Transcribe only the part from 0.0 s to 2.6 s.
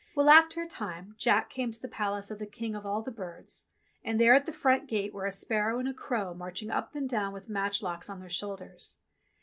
Well, after a time, Jack came to the palace of the